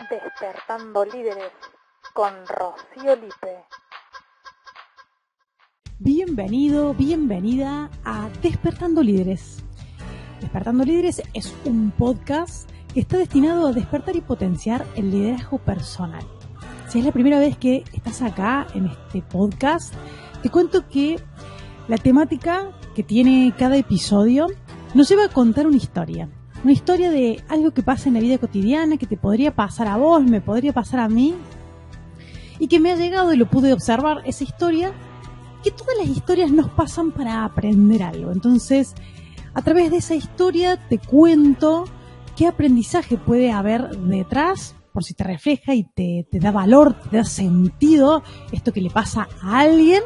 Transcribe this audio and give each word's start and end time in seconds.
Despertando 0.00 1.04
Líderes 1.04 1.52
con 2.14 2.32
Rocío 2.48 3.14
Lipe. 3.14 3.64
Bienvenido, 6.00 6.94
bienvenida 6.94 7.90
a 8.04 8.28
Despertando 8.42 9.04
Líderes. 9.04 9.62
Despertando 10.40 10.84
Líderes 10.84 11.22
es 11.32 11.54
un 11.64 11.92
podcast 11.92 12.68
que 12.92 13.00
está 13.00 13.18
destinado 13.18 13.68
a 13.68 13.72
despertar 13.72 14.16
y 14.16 14.20
potenciar 14.20 14.84
el 14.96 15.12
liderazgo 15.12 15.58
personal. 15.58 16.26
Si 16.88 16.98
es 16.98 17.04
la 17.04 17.12
primera 17.12 17.38
vez 17.38 17.56
que 17.56 17.84
estás 17.92 18.20
acá 18.20 18.66
en 18.74 18.86
este 18.86 19.22
podcast, 19.22 19.94
te 20.42 20.50
cuento 20.50 20.88
que 20.88 21.20
la 21.86 21.98
temática 21.98 22.72
que 22.96 23.04
tiene 23.04 23.54
cada 23.56 23.76
episodio 23.76 24.48
nos 24.92 25.08
lleva 25.08 25.26
a 25.26 25.32
contar 25.32 25.68
una 25.68 25.76
historia 25.76 26.28
una 26.64 26.72
historia 26.72 27.10
de 27.10 27.44
algo 27.48 27.72
que 27.72 27.82
pasa 27.82 28.08
en 28.08 28.14
la 28.14 28.20
vida 28.20 28.38
cotidiana, 28.38 28.96
que 28.96 29.06
te 29.06 29.18
podría 29.18 29.54
pasar 29.54 29.86
a 29.86 29.98
vos, 29.98 30.24
me 30.24 30.40
podría 30.40 30.72
pasar 30.72 31.00
a 31.00 31.08
mí, 31.08 31.34
y 32.58 32.68
que 32.68 32.80
me 32.80 32.90
ha 32.90 32.96
llegado 32.96 33.34
y 33.34 33.36
lo 33.36 33.46
pude 33.46 33.72
observar, 33.72 34.22
esa 34.24 34.44
historia, 34.44 34.92
que 35.62 35.70
todas 35.70 35.96
las 35.98 36.08
historias 36.08 36.50
nos 36.50 36.70
pasan 36.70 37.10
para 37.10 37.44
aprender 37.44 38.02
algo. 38.02 38.32
Entonces, 38.32 38.94
a 39.52 39.60
través 39.60 39.90
de 39.90 39.98
esa 39.98 40.14
historia 40.14 40.78
te 40.88 40.98
cuento 40.98 41.84
qué 42.34 42.46
aprendizaje 42.46 43.18
puede 43.18 43.52
haber 43.52 43.90
detrás, 43.98 44.74
por 44.92 45.04
si 45.04 45.12
te 45.12 45.24
refleja 45.24 45.74
y 45.74 45.84
te, 45.84 46.26
te 46.30 46.38
da 46.38 46.50
valor, 46.50 46.94
te 47.10 47.18
da 47.18 47.24
sentido 47.24 48.22
esto 48.52 48.72
que 48.72 48.80
le 48.80 48.90
pasa 48.90 49.28
a 49.42 49.60
alguien, 49.60 50.02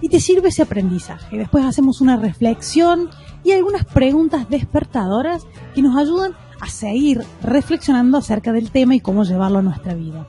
y 0.00 0.08
te 0.08 0.20
sirve 0.20 0.50
ese 0.50 0.62
aprendizaje. 0.62 1.36
Después 1.36 1.64
hacemos 1.64 2.00
una 2.00 2.16
reflexión 2.16 3.10
y 3.46 3.52
algunas 3.52 3.84
preguntas 3.84 4.50
despertadoras 4.50 5.46
que 5.72 5.80
nos 5.80 5.96
ayudan 5.96 6.32
a 6.60 6.68
seguir 6.68 7.22
reflexionando 7.42 8.18
acerca 8.18 8.52
del 8.52 8.72
tema 8.72 8.96
y 8.96 9.00
cómo 9.00 9.22
llevarlo 9.22 9.60
a 9.60 9.62
nuestra 9.62 9.94
vida. 9.94 10.26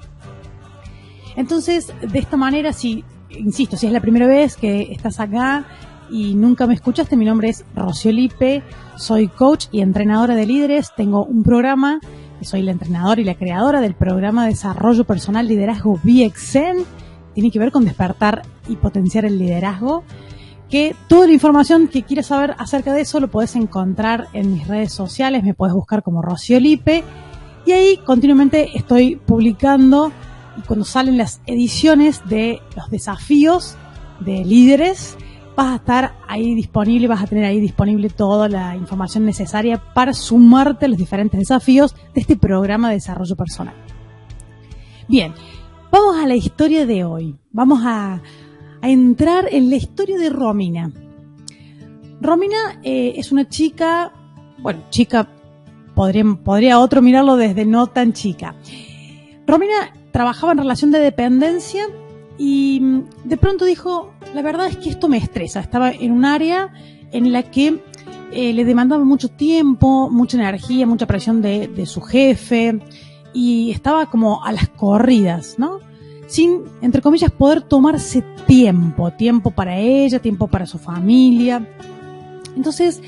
Entonces, 1.35 1.91
de 1.99 2.19
esta 2.19 2.37
manera, 2.37 2.73
si, 2.73 3.03
insisto, 3.31 3.75
si 3.75 3.87
es 3.87 3.91
la 3.91 4.01
primera 4.01 4.27
vez 4.27 4.55
que 4.55 4.91
estás 4.91 5.19
acá 5.19 5.65
y 6.11 6.35
nunca 6.35 6.67
me 6.67 6.75
escuchaste, 6.75 7.17
mi 7.17 7.25
nombre 7.25 7.49
es 7.49 7.65
Rocío 7.75 8.11
Lipe, 8.11 8.61
soy 8.97 9.29
coach 9.29 9.65
y 9.71 9.81
entrenadora 9.81 10.35
de 10.35 10.45
líderes, 10.45 10.91
tengo 10.95 11.25
un 11.25 11.41
programa, 11.41 11.99
soy 12.41 12.61
la 12.61 12.71
entrenadora 12.71 13.19
y 13.19 13.23
la 13.23 13.33
creadora 13.33 13.81
del 13.81 13.95
programa 13.95 14.43
de 14.43 14.51
desarrollo 14.51 15.05
personal 15.05 15.47
liderazgo 15.47 15.99
VXN, 16.03 16.85
tiene 17.33 17.49
que 17.49 17.57
ver 17.57 17.71
con 17.71 17.83
despertar 17.83 18.43
y 18.67 18.75
potenciar 18.75 19.25
el 19.25 19.39
liderazgo 19.39 20.03
que 20.69 20.95
toda 21.07 21.27
la 21.27 21.33
información 21.33 21.87
que 21.87 22.03
quieras 22.03 22.27
saber 22.27 22.55
acerca 22.57 22.93
de 22.93 23.01
eso 23.01 23.19
lo 23.19 23.29
puedes 23.29 23.55
encontrar 23.55 24.27
en 24.33 24.53
mis 24.53 24.67
redes 24.67 24.91
sociales, 24.91 25.43
me 25.43 25.53
puedes 25.53 25.73
buscar 25.73 26.03
como 26.03 26.21
Rocío 26.21 26.59
Lipe 26.59 27.03
y 27.65 27.71
ahí 27.71 27.97
continuamente 27.97 28.69
estoy 28.77 29.15
publicando 29.15 30.11
y 30.57 30.61
cuando 30.61 30.85
salen 30.85 31.17
las 31.17 31.41
ediciones 31.45 32.21
de 32.27 32.61
los 32.75 32.89
desafíos 32.89 33.77
de 34.19 34.43
líderes, 34.43 35.17
vas 35.55 35.73
a 35.73 35.75
estar 35.75 36.15
ahí 36.27 36.55
disponible, 36.55 37.07
vas 37.07 37.23
a 37.23 37.27
tener 37.27 37.45
ahí 37.45 37.59
disponible 37.59 38.09
toda 38.09 38.47
la 38.49 38.75
información 38.75 39.25
necesaria 39.25 39.81
para 39.93 40.13
sumarte 40.13 40.85
a 40.85 40.87
los 40.87 40.97
diferentes 40.97 41.39
desafíos 41.39 41.95
de 42.13 42.21
este 42.21 42.37
programa 42.37 42.89
de 42.89 42.95
desarrollo 42.95 43.35
personal. 43.35 43.75
Bien, 45.07 45.33
vamos 45.91 46.17
a 46.17 46.27
la 46.27 46.35
historia 46.35 46.85
de 46.85 47.03
hoy. 47.05 47.35
Vamos 47.51 47.81
a, 47.83 48.21
entrar 48.89 49.47
en 49.51 49.69
la 49.69 49.75
historia 49.75 50.17
de 50.17 50.29
Romina. 50.29 50.91
Romina 52.21 52.79
eh, 52.83 53.13
es 53.17 53.31
una 53.31 53.47
chica, 53.47 54.11
bueno, 54.59 54.83
chica, 54.89 55.27
podría, 55.95 56.23
podría 56.43 56.79
otro 56.79 57.01
mirarlo 57.01 57.35
desde 57.35 57.65
no 57.65 57.87
tan 57.87 58.13
chica. 58.13 58.55
Romina 59.45 59.93
trabajaba 60.11 60.53
en 60.53 60.59
relación 60.59 60.91
de 60.91 60.99
dependencia 60.99 61.85
y 62.37 62.79
mm, 62.81 63.03
de 63.25 63.37
pronto 63.37 63.65
dijo, 63.65 64.13
la 64.33 64.41
verdad 64.41 64.67
es 64.67 64.77
que 64.77 64.89
esto 64.89 65.07
me 65.07 65.17
estresa. 65.17 65.59
Estaba 65.59 65.91
en 65.91 66.11
un 66.11 66.25
área 66.25 66.73
en 67.11 67.31
la 67.31 67.43
que 67.43 67.81
eh, 68.31 68.53
le 68.53 68.65
demandaba 68.65 69.03
mucho 69.03 69.29
tiempo, 69.29 70.09
mucha 70.09 70.37
energía, 70.37 70.85
mucha 70.85 71.07
presión 71.07 71.41
de 71.41 71.85
su 71.85 72.01
jefe 72.01 72.79
y 73.33 73.71
estaba 73.71 74.09
como 74.09 74.43
a 74.43 74.51
las 74.51 74.67
corridas, 74.69 75.59
¿no? 75.59 75.79
Sin, 76.27 76.63
entre 76.81 77.01
comillas, 77.01 77.31
poder 77.31 77.61
tomarse 77.61 78.23
tiempo, 78.45 79.11
tiempo 79.11 79.51
para 79.51 79.77
ella, 79.77 80.19
tiempo 80.19 80.47
para 80.47 80.65
su 80.65 80.77
familia. 80.77 81.65
Entonces, 82.55 83.01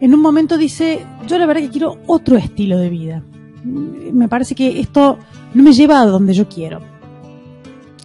en 0.00 0.14
un 0.14 0.20
momento 0.20 0.56
dice, 0.56 1.04
yo 1.26 1.38
la 1.38 1.46
verdad 1.46 1.62
que 1.62 1.70
quiero 1.70 1.98
otro 2.06 2.36
estilo 2.36 2.78
de 2.78 2.90
vida. 2.90 3.22
Me 3.64 4.28
parece 4.28 4.54
que 4.54 4.80
esto 4.80 5.18
no 5.54 5.62
me 5.62 5.72
lleva 5.72 6.00
a 6.00 6.06
donde 6.06 6.34
yo 6.34 6.48
quiero. 6.48 6.80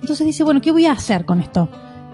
Entonces 0.01 0.25
dice, 0.25 0.43
bueno, 0.43 0.61
¿qué 0.61 0.71
voy 0.71 0.85
a 0.85 0.93
hacer 0.93 1.25
con 1.25 1.39
esto? 1.39 1.69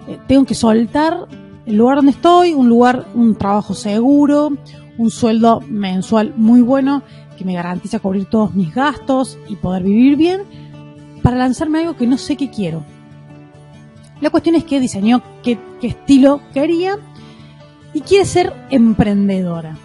Eh, 0.08 0.20
tengo 0.28 0.46
que 0.46 0.56
soltar 0.56 1.28
el 1.66 1.76
lugar 1.76 1.98
donde 1.98 2.12
estoy, 2.12 2.54
un 2.54 2.68
lugar, 2.68 3.08
un 3.14 3.36
trabajo 3.36 3.74
seguro, 3.74 4.52
un 4.98 5.12
sueldo 5.12 5.62
mensual 5.68 6.34
muy 6.36 6.62
bueno 6.62 7.04
que 7.38 7.46
me 7.46 7.54
garantiza 7.54 8.00
cubrir 8.00 8.26
todos 8.26 8.54
mis 8.54 8.74
gastos 8.74 9.38
y 9.48 9.56
poder 9.56 9.84
vivir 9.84 10.18
bien 10.18 10.69
para 11.30 11.44
lanzarme 11.44 11.82
algo 11.82 11.96
que 11.96 12.08
no 12.08 12.18
sé 12.18 12.36
qué 12.36 12.50
quiero. 12.50 12.84
La 14.20 14.32
cuestión 14.32 14.56
es 14.56 14.64
que 14.64 14.80
diseñó 14.80 15.22
qué, 15.44 15.60
estilo 15.84 16.42
quería 16.56 16.98
y 17.94 18.02
quiere 18.02 18.26
ser 18.26 18.52
emprendedora. 18.72 19.78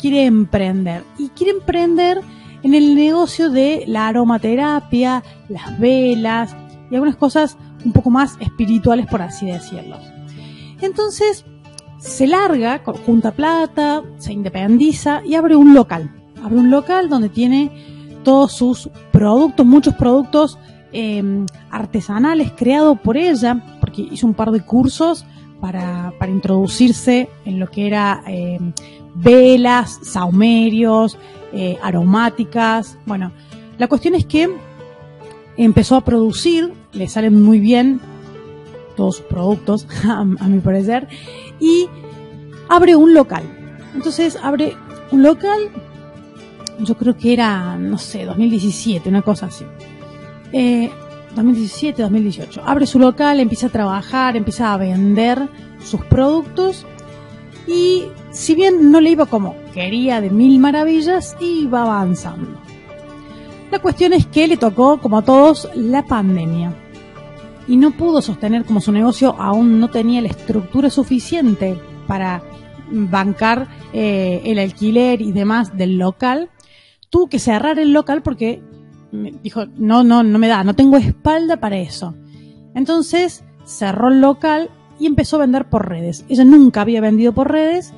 Quiere 0.00 0.26
emprender. 0.26 1.02
Y 1.18 1.30
quiere 1.30 1.54
emprender 1.54 2.20
en 2.62 2.74
el 2.74 2.94
negocio 2.94 3.50
de 3.50 3.82
la 3.88 4.06
aromaterapia, 4.06 5.24
las 5.48 5.80
velas 5.80 6.54
y 6.92 6.94
algunas 6.94 7.16
cosas 7.16 7.58
un 7.84 7.90
poco 7.90 8.10
más 8.10 8.36
espirituales, 8.38 9.08
por 9.08 9.20
así 9.20 9.46
decirlo. 9.46 9.96
Entonces, 10.80 11.44
se 11.98 12.28
larga, 12.28 12.82
junta 13.04 13.32
plata, 13.32 14.04
se 14.18 14.32
independiza 14.32 15.22
y 15.26 15.34
abre 15.34 15.56
un 15.56 15.74
local. 15.74 16.14
Abre 16.40 16.58
un 16.58 16.70
local 16.70 17.08
donde 17.08 17.30
tiene 17.30 17.97
todos 18.28 18.52
sus 18.52 18.90
productos, 19.10 19.64
muchos 19.64 19.94
productos 19.94 20.58
eh, 20.92 21.46
artesanales 21.70 22.52
creados 22.54 23.00
por 23.00 23.16
ella, 23.16 23.64
porque 23.80 24.02
hizo 24.02 24.26
un 24.26 24.34
par 24.34 24.50
de 24.50 24.60
cursos 24.60 25.24
para, 25.62 26.12
introducirse 26.28 27.30
en 27.46 27.58
lo 27.58 27.70
que 27.70 27.86
era 27.86 28.22
eh, 28.26 28.58
velas, 29.14 29.98
saumerios, 30.02 31.16
eh, 31.54 31.78
aromáticas. 31.82 32.98
Bueno, 33.06 33.32
la 33.78 33.88
cuestión 33.88 34.14
es 34.14 34.26
que 34.26 34.46
empezó 35.56 35.96
a 35.96 36.02
producir, 36.02 36.74
le 36.92 37.08
salen 37.08 37.42
muy 37.42 37.60
bien 37.60 37.98
todos 38.94 39.16
sus 39.16 39.24
productos, 39.24 39.86
a 40.04 40.24
mi 40.24 40.58
parecer, 40.58 41.08
y 41.58 41.88
abre 42.68 42.94
un 42.94 43.14
local. 43.14 43.44
Entonces 43.94 44.36
abre 44.42 44.76
un 45.12 45.22
local 45.22 45.70
yo 46.78 46.96
creo 46.96 47.16
que 47.16 47.32
era, 47.32 47.76
no 47.76 47.98
sé, 47.98 48.24
2017, 48.24 49.08
una 49.08 49.22
cosa 49.22 49.46
así. 49.46 49.64
2017, 51.34 52.00
eh, 52.00 52.04
2018. 52.04 52.62
Abre 52.64 52.86
su 52.86 52.98
local, 52.98 53.40
empieza 53.40 53.66
a 53.66 53.70
trabajar, 53.70 54.36
empieza 54.36 54.72
a 54.72 54.76
vender 54.76 55.48
sus 55.80 56.02
productos 56.04 56.86
y 57.66 58.04
si 58.30 58.54
bien 58.54 58.90
no 58.90 59.00
le 59.00 59.10
iba 59.10 59.26
como 59.26 59.54
quería 59.74 60.20
de 60.20 60.30
mil 60.30 60.58
maravillas, 60.58 61.36
iba 61.40 61.82
avanzando. 61.82 62.58
La 63.70 63.80
cuestión 63.80 64.14
es 64.14 64.26
que 64.26 64.48
le 64.48 64.56
tocó, 64.56 64.98
como 64.98 65.18
a 65.18 65.22
todos, 65.22 65.68
la 65.74 66.02
pandemia. 66.02 66.72
Y 67.66 67.76
no 67.76 67.90
pudo 67.90 68.22
sostener 68.22 68.64
como 68.64 68.80
su 68.80 68.92
negocio 68.92 69.36
aún 69.38 69.78
no 69.78 69.88
tenía 69.88 70.22
la 70.22 70.28
estructura 70.28 70.88
suficiente 70.88 71.78
para 72.06 72.42
bancar 72.90 73.68
eh, 73.92 74.40
el 74.46 74.58
alquiler 74.58 75.20
y 75.20 75.32
demás 75.32 75.76
del 75.76 75.98
local 75.98 76.48
tuvo 77.10 77.28
que 77.28 77.38
cerrar 77.38 77.78
el 77.78 77.92
local 77.92 78.22
porque 78.22 78.62
me 79.10 79.32
dijo, 79.42 79.66
no, 79.76 80.04
no, 80.04 80.22
no 80.22 80.38
me 80.38 80.48
da, 80.48 80.64
no 80.64 80.74
tengo 80.74 80.96
espalda 80.96 81.58
para 81.58 81.78
eso. 81.78 82.14
Entonces 82.74 83.44
cerró 83.64 84.08
el 84.08 84.20
local 84.20 84.70
y 84.98 85.06
empezó 85.06 85.36
a 85.36 85.40
vender 85.40 85.68
por 85.68 85.88
redes. 85.88 86.24
Ella 86.28 86.44
nunca 86.44 86.82
había 86.82 87.00
vendido 87.00 87.32
por 87.32 87.50
redes, 87.50 87.92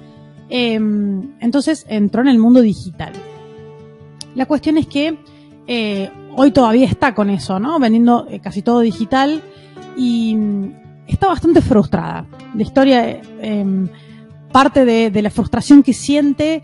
em, 0.48 1.34
entonces 1.40 1.86
entró 1.88 2.22
en 2.22 2.28
el 2.28 2.38
mundo 2.38 2.60
digital. 2.60 3.12
La 4.34 4.46
cuestión 4.46 4.78
es 4.78 4.86
que 4.86 5.18
eh, 5.66 6.10
hoy 6.36 6.52
todavía 6.52 6.86
está 6.86 7.14
con 7.14 7.30
eso, 7.30 7.58
¿no? 7.58 7.78
Vendiendo 7.78 8.26
eh, 8.28 8.40
casi 8.40 8.62
todo 8.62 8.80
digital 8.80 9.42
y 9.96 10.36
mm, 10.36 10.74
está 11.08 11.26
bastante 11.26 11.60
frustrada. 11.60 12.26
La 12.54 12.62
historia, 12.62 13.20
em, 13.40 13.88
parte 14.52 14.84
de 14.84 15.22
la 15.22 15.30
frustración 15.30 15.84
que 15.84 15.92
siente 15.92 16.62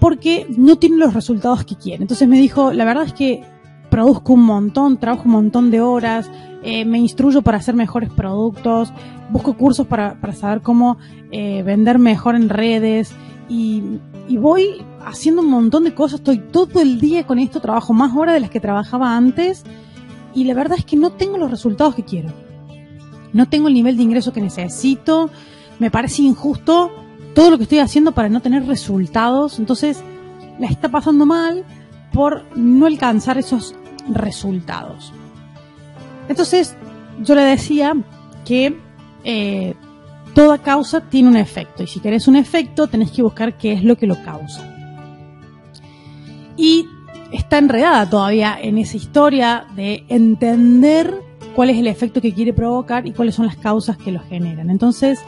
porque 0.00 0.46
no 0.56 0.76
tiene 0.76 0.96
los 0.96 1.14
resultados 1.14 1.64
que 1.64 1.76
quiere. 1.76 2.02
Entonces 2.02 2.28
me 2.28 2.38
dijo, 2.38 2.72
la 2.72 2.84
verdad 2.84 3.04
es 3.04 3.12
que 3.12 3.42
produzco 3.90 4.34
un 4.34 4.42
montón, 4.42 4.98
trabajo 4.98 5.24
un 5.26 5.32
montón 5.32 5.70
de 5.70 5.80
horas, 5.80 6.30
eh, 6.62 6.84
me 6.84 6.98
instruyo 6.98 7.42
para 7.42 7.58
hacer 7.58 7.74
mejores 7.74 8.10
productos, 8.10 8.92
busco 9.30 9.56
cursos 9.56 9.86
para, 9.86 10.20
para 10.20 10.34
saber 10.34 10.60
cómo 10.60 10.98
eh, 11.30 11.62
vender 11.62 11.98
mejor 11.98 12.34
en 12.34 12.48
redes 12.48 13.12
y, 13.48 13.82
y 14.28 14.36
voy 14.36 14.84
haciendo 15.04 15.42
un 15.42 15.50
montón 15.50 15.84
de 15.84 15.94
cosas, 15.94 16.20
estoy 16.20 16.38
todo 16.38 16.80
el 16.80 17.00
día 17.00 17.26
con 17.26 17.38
esto, 17.38 17.60
trabajo 17.60 17.92
más 17.92 18.14
horas 18.14 18.34
de 18.34 18.40
las 18.40 18.50
que 18.50 18.60
trabajaba 18.60 19.16
antes 19.16 19.64
y 20.34 20.44
la 20.44 20.54
verdad 20.54 20.78
es 20.78 20.84
que 20.84 20.96
no 20.96 21.10
tengo 21.10 21.38
los 21.38 21.50
resultados 21.50 21.94
que 21.94 22.04
quiero. 22.04 22.28
No 23.32 23.46
tengo 23.46 23.68
el 23.68 23.74
nivel 23.74 23.96
de 23.96 24.02
ingreso 24.02 24.32
que 24.32 24.40
necesito, 24.40 25.30
me 25.78 25.90
parece 25.90 26.22
injusto 26.22 26.90
todo 27.38 27.52
lo 27.52 27.56
que 27.56 27.62
estoy 27.62 27.78
haciendo 27.78 28.10
para 28.10 28.28
no 28.28 28.40
tener 28.40 28.66
resultados, 28.66 29.60
entonces 29.60 30.02
la 30.58 30.66
está 30.66 30.88
pasando 30.88 31.24
mal 31.24 31.64
por 32.12 32.44
no 32.56 32.86
alcanzar 32.86 33.38
esos 33.38 33.76
resultados. 34.08 35.12
Entonces 36.28 36.74
yo 37.22 37.36
le 37.36 37.42
decía 37.42 37.94
que 38.44 38.76
eh, 39.22 39.76
toda 40.34 40.58
causa 40.58 41.00
tiene 41.02 41.28
un 41.28 41.36
efecto 41.36 41.84
y 41.84 41.86
si 41.86 42.00
querés 42.00 42.26
un 42.26 42.34
efecto 42.34 42.88
tenés 42.88 43.12
que 43.12 43.22
buscar 43.22 43.56
qué 43.56 43.72
es 43.72 43.84
lo 43.84 43.96
que 43.96 44.08
lo 44.08 44.20
causa. 44.24 44.68
Y 46.56 46.86
está 47.30 47.58
enredada 47.58 48.10
todavía 48.10 48.58
en 48.60 48.78
esa 48.78 48.96
historia 48.96 49.64
de 49.76 50.04
entender 50.08 51.14
cuál 51.54 51.70
es 51.70 51.78
el 51.78 51.86
efecto 51.86 52.20
que 52.20 52.34
quiere 52.34 52.52
provocar 52.52 53.06
y 53.06 53.12
cuáles 53.12 53.36
son 53.36 53.46
las 53.46 53.56
causas 53.56 53.96
que 53.96 54.10
lo 54.10 54.18
generan. 54.24 54.70
Entonces, 54.70 55.20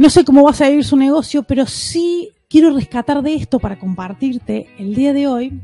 no 0.00 0.08
sé 0.08 0.24
cómo 0.24 0.42
va 0.44 0.52
a 0.52 0.54
salir 0.54 0.82
su 0.82 0.96
negocio, 0.96 1.42
pero 1.42 1.66
sí 1.66 2.30
quiero 2.48 2.74
rescatar 2.74 3.22
de 3.22 3.34
esto 3.34 3.58
para 3.58 3.78
compartirte 3.78 4.70
el 4.78 4.94
día 4.94 5.12
de 5.12 5.26
hoy 5.26 5.60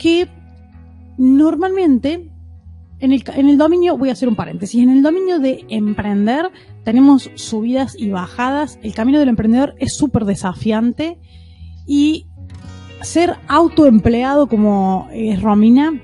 que 0.00 0.26
normalmente 1.16 2.28
en 2.98 3.12
el, 3.12 3.22
en 3.36 3.48
el, 3.48 3.58
dominio, 3.58 3.96
voy 3.96 4.08
a 4.08 4.14
hacer 4.14 4.28
un 4.28 4.34
paréntesis, 4.34 4.82
en 4.82 4.90
el 4.90 5.00
dominio 5.00 5.38
de 5.38 5.64
emprender 5.68 6.50
tenemos 6.82 7.30
subidas 7.36 7.94
y 7.96 8.10
bajadas, 8.10 8.80
el 8.82 8.94
camino 8.94 9.20
del 9.20 9.28
emprendedor 9.28 9.76
es 9.78 9.94
súper 9.94 10.24
desafiante 10.24 11.20
y 11.86 12.26
ser 13.00 13.36
autoempleado 13.46 14.48
como 14.48 15.08
es 15.12 15.40
Romina, 15.40 16.02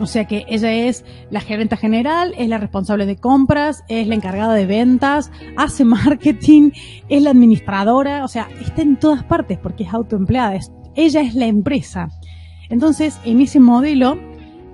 o 0.00 0.06
sea 0.06 0.26
que 0.26 0.44
ella 0.48 0.72
es 0.72 1.04
la 1.30 1.40
gerente 1.40 1.76
general, 1.76 2.34
es 2.36 2.48
la 2.48 2.58
responsable 2.58 3.06
de 3.06 3.16
compras, 3.16 3.84
es 3.88 4.06
la 4.06 4.14
encargada 4.14 4.54
de 4.54 4.66
ventas, 4.66 5.30
hace 5.56 5.84
marketing, 5.84 6.70
es 7.08 7.22
la 7.22 7.30
administradora, 7.30 8.24
o 8.24 8.28
sea, 8.28 8.48
está 8.60 8.82
en 8.82 8.96
todas 8.96 9.24
partes 9.24 9.58
porque 9.58 9.84
es 9.84 9.94
autoempleada, 9.94 10.58
ella 10.94 11.20
es 11.20 11.34
la 11.34 11.46
empresa. 11.46 12.08
Entonces, 12.68 13.20
en 13.24 13.40
ese 13.40 13.60
modelo 13.60 14.18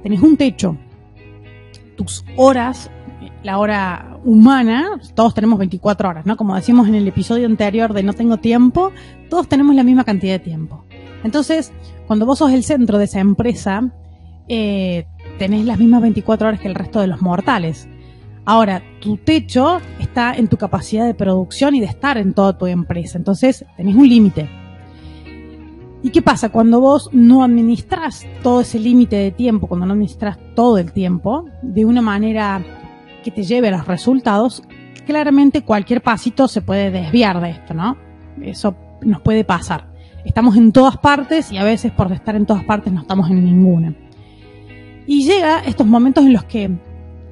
tenés 0.03 0.23
un 0.23 0.37
techo, 0.37 0.77
tus 1.97 2.25
horas, 2.37 2.91
la 3.43 3.59
hora 3.59 4.19
humana, 4.25 5.01
todos 5.15 5.35
tenemos 5.35 5.59
24 5.59 6.09
horas, 6.09 6.27
¿no? 6.27 6.37
Como 6.37 6.55
decimos 6.55 6.89
en 6.89 6.95
el 6.95 7.07
episodio 7.09 7.47
anterior 7.47 7.93
de 7.93 8.03
No 8.03 8.13
tengo 8.13 8.39
tiempo, 8.39 8.93
todos 9.29 9.49
tenemos 9.49 9.75
la 9.75 9.83
misma 9.83 10.05
cantidad 10.05 10.35
de 10.35 10.39
tiempo. 10.39 10.85
Entonces, 11.25 11.73
cuando 12.07 12.27
vos 12.27 12.39
sos 12.39 12.53
el 12.53 12.65
centro 12.65 12.99
de 12.99 13.05
esa 13.05 13.21
empresa, 13.21 13.93
eh, 14.49 15.07
tenés 15.39 15.65
las 15.65 15.79
mismas 15.79 16.03
24 16.03 16.49
horas 16.49 16.61
que 16.61 16.69
el 16.69 16.75
resto 16.75 17.01
de 17.01 17.07
los 17.07 17.23
mortales. 17.23 17.89
Ahora, 18.45 18.83
tu 19.01 19.17
techo 19.17 19.81
está 20.01 20.35
en 20.35 20.49
tu 20.49 20.57
capacidad 20.57 21.07
de 21.07 21.15
producción 21.15 21.75
y 21.75 21.81
de 21.81 21.87
estar 21.87 22.19
en 22.19 22.35
toda 22.35 22.59
tu 22.59 22.67
empresa. 22.67 23.17
Entonces, 23.17 23.65
tenés 23.77 23.95
un 23.95 24.09
límite. 24.09 24.49
¿Y 26.03 26.11
qué 26.11 26.21
pasa? 26.21 26.49
Cuando 26.49 26.81
vos 26.81 27.09
no 27.13 27.45
administras 27.45 28.27
todo 28.43 28.63
ese 28.63 28.81
límite 28.81 29.15
de 29.15 29.31
tiempo, 29.31 29.69
cuando 29.69 29.87
no 29.87 29.93
administras 29.93 30.37
todo 30.57 30.79
el 30.79 30.91
tiempo, 30.91 31.45
de 31.63 31.85
una 31.85 32.03
manera 32.03 32.61
que 33.23 33.31
te 33.31 33.45
lleve 33.45 33.69
a 33.69 33.73
los 33.73 33.87
resultados, 33.87 34.65
claramente 35.07 35.63
cualquier 35.63 36.03
pasito 36.03 36.49
se 36.49 36.63
puede 36.63 36.91
desviar 36.91 37.41
de 37.41 37.51
esto, 37.51 37.75
¿no? 37.75 37.97
Eso 38.43 38.75
nos 39.03 39.21
puede 39.21 39.45
pasar. 39.45 39.93
Estamos 40.25 40.57
en 40.57 40.73
todas 40.73 40.97
partes 40.97 41.53
y 41.53 41.59
a 41.59 41.65
veces 41.65 41.93
por 41.93 42.11
estar 42.13 42.35
en 42.35 42.47
todas 42.47 42.65
partes 42.65 42.93
no 42.93 43.03
estamos 43.03 43.31
en 43.31 43.45
ninguna. 43.45 43.95
Y 45.07 45.25
llega 45.25 45.61
estos 45.61 45.87
momentos 45.87 46.25
en 46.25 46.33
los 46.33 46.45
que, 46.45 46.71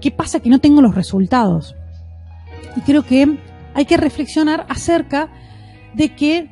¿qué 0.01 0.11
pasa 0.11 0.41
que 0.41 0.51
no 0.51 0.59
tengo 0.59 0.83
los 0.83 0.95
resultados? 0.95 1.77
Y 2.77 2.81
creo 2.81 3.05
que 3.05 3.39
hay 3.75 3.85
que 3.85 3.97
reflexionar 3.97 4.67
acerca 4.69 5.31
de 5.95 6.15
que 6.15 6.51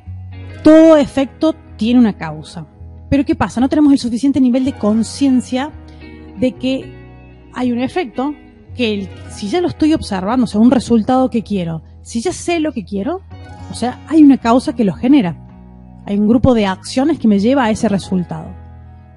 todo 0.63 0.97
efecto 0.97 1.55
tiene 1.77 2.01
una 2.01 2.17
causa. 2.17 2.67
Pero 3.09 3.25
¿qué 3.25 3.35
pasa? 3.35 3.61
No 3.61 3.69
tenemos 3.69 3.93
el 3.93 3.99
suficiente 3.99 4.41
nivel 4.41 4.65
de 4.65 4.75
conciencia 4.75 5.71
de 6.39 6.53
que 6.53 6.93
hay 7.55 7.73
un 7.73 7.81
efecto 7.81 8.35
que 8.77 9.09
si 9.31 9.49
ya 9.49 9.61
lo 9.61 9.69
estoy 9.69 9.95
observando, 9.95 10.45
o 10.45 10.47
sea, 10.47 10.61
un 10.61 10.71
resultado 10.71 11.31
que 11.31 11.43
quiero, 11.43 11.83
si 12.03 12.21
ya 12.21 12.33
sé 12.33 12.61
lo 12.61 12.73
que 12.73 12.85
quiero, 12.85 13.23
o 13.71 13.75
sea, 13.75 14.05
hay 14.09 14.23
una 14.23 14.39
causa 14.39 14.75
que 14.75 14.85
lo 14.85 14.95
genera. 14.95 15.37
Hay 16.07 16.17
un 16.17 16.29
grupo 16.29 16.55
de 16.55 16.67
acciones 16.67 17.19
que 17.19 17.29
me 17.29 17.39
lleva 17.39 17.65
a 17.65 17.71
ese 17.71 17.89
resultado. 17.89 18.49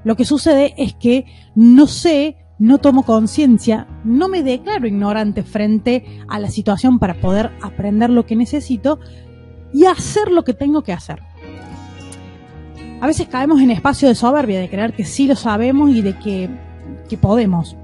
Lo 0.03 0.15
que 0.15 0.25
sucede 0.25 0.73
es 0.77 0.93
que 0.93 1.25
no 1.55 1.87
sé, 1.87 2.37
no 2.59 2.79
tomo 2.79 3.03
conciencia, 3.03 3.87
no 4.03 4.27
me 4.27 4.43
declaro 4.43 4.87
ignorante 4.87 5.43
frente 5.43 6.05
a 6.27 6.39
la 6.39 6.49
situación 6.49 6.99
para 6.99 7.19
poder 7.19 7.51
aprender 7.61 8.09
lo 8.09 8.25
que 8.25 8.35
necesito 8.35 8.99
y 9.73 9.85
hacer 9.85 10.31
lo 10.31 10.43
que 10.43 10.53
tengo 10.53 10.83
que 10.83 10.93
hacer. 10.93 11.21
A 12.99 13.07
veces 13.07 13.27
caemos 13.27 13.61
en 13.61 13.71
espacio 13.71 14.07
de 14.07 14.15
soberbia, 14.15 14.59
de 14.59 14.69
creer 14.69 14.93
que 14.93 15.05
sí 15.05 15.27
lo 15.27 15.35
sabemos 15.35 15.89
y 15.89 16.01
de 16.01 16.17
que, 16.19 16.49
que 17.09 17.17
podemos. 17.17 17.75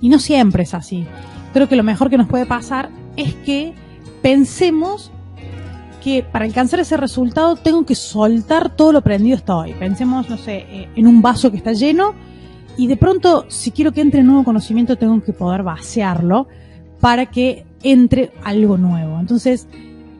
Y 0.00 0.08
no 0.08 0.18
siempre 0.18 0.62
es 0.62 0.72
así. 0.72 1.06
Creo 1.52 1.68
que 1.68 1.76
lo 1.76 1.82
mejor 1.82 2.08
que 2.08 2.16
nos 2.16 2.28
puede 2.28 2.46
pasar 2.46 2.88
es 3.16 3.34
que 3.34 3.74
pensemos 4.22 5.12
que 6.00 6.22
para 6.22 6.44
alcanzar 6.44 6.80
ese 6.80 6.96
resultado 6.96 7.56
tengo 7.56 7.84
que 7.84 7.94
soltar 7.94 8.74
todo 8.74 8.92
lo 8.92 8.98
aprendido 8.98 9.36
hasta 9.36 9.56
hoy. 9.56 9.74
Pensemos, 9.74 10.28
no 10.28 10.36
sé, 10.36 10.66
eh, 10.68 10.88
en 10.96 11.06
un 11.06 11.22
vaso 11.22 11.50
que 11.50 11.58
está 11.58 11.72
lleno 11.72 12.14
y 12.76 12.86
de 12.86 12.96
pronto, 12.96 13.44
si 13.48 13.70
quiero 13.70 13.92
que 13.92 14.00
entre 14.00 14.22
nuevo 14.22 14.44
conocimiento, 14.44 14.96
tengo 14.96 15.22
que 15.22 15.32
poder 15.32 15.62
vaciarlo 15.62 16.48
para 17.00 17.26
que 17.26 17.66
entre 17.82 18.32
algo 18.42 18.78
nuevo. 18.78 19.20
Entonces, 19.20 19.68